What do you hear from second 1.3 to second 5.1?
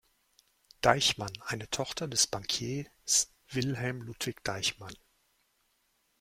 einer Tochter des Bankiers Wilhelm Ludwig Deichmann.